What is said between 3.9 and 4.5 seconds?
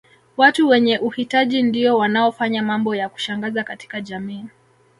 jamii